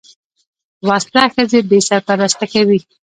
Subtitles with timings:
[0.87, 2.79] وسله ښځې بې سرپرسته کوي